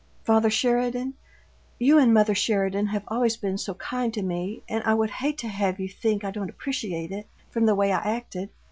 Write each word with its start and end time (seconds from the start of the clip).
"Father 0.23 0.49
Sheridan, 0.49 1.13
you 1.77 1.99
and 1.99 2.11
mother 2.11 2.33
Sheridan 2.33 2.87
have 2.87 3.03
always 3.07 3.37
been 3.37 3.59
so 3.59 3.75
kind 3.75 4.11
to 4.15 4.23
me, 4.23 4.63
and 4.67 4.83
I 4.83 4.95
would 4.95 5.11
hate 5.11 5.37
to 5.37 5.47
have 5.47 5.79
you 5.79 5.87
think 5.87 6.23
I 6.23 6.31
don't 6.31 6.49
appreciate 6.49 7.11
it, 7.11 7.27
from 7.51 7.67
the 7.67 7.75
way 7.75 7.91
I 7.91 7.99
acted. 7.99 8.49